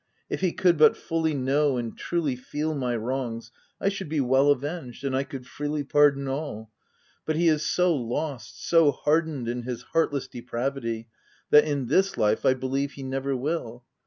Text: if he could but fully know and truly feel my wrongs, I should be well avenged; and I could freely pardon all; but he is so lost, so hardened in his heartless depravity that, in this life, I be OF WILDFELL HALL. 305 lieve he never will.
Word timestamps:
if 0.31 0.41
he 0.41 0.51
could 0.51 0.79
but 0.79 0.97
fully 0.97 1.35
know 1.35 1.77
and 1.77 1.95
truly 1.95 2.35
feel 2.35 2.73
my 2.73 2.95
wrongs, 2.95 3.51
I 3.79 3.89
should 3.89 4.09
be 4.09 4.19
well 4.19 4.49
avenged; 4.49 5.03
and 5.03 5.15
I 5.15 5.23
could 5.23 5.45
freely 5.45 5.83
pardon 5.83 6.27
all; 6.27 6.71
but 7.23 7.35
he 7.35 7.47
is 7.47 7.63
so 7.63 7.93
lost, 7.95 8.65
so 8.67 8.91
hardened 8.91 9.47
in 9.47 9.61
his 9.61 9.83
heartless 9.93 10.27
depravity 10.27 11.07
that, 11.51 11.65
in 11.65 11.85
this 11.85 12.17
life, 12.17 12.47
I 12.47 12.55
be 12.55 12.55
OF 12.55 12.63
WILDFELL 12.63 12.69
HALL. 12.69 12.73
305 12.73 12.73
lieve 12.73 12.91
he 12.93 13.03
never 13.03 13.35
will. 13.37 13.83